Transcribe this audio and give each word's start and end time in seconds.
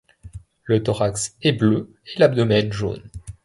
Le 0.63 0.81
thorax 0.81 1.35
est 1.43 1.51
bleu 1.51 1.93
et 2.07 2.17
l'abdomen 2.19 2.73
jaune. 2.73 3.03